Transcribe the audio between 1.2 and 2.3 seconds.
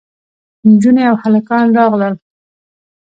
هلکان راغلل.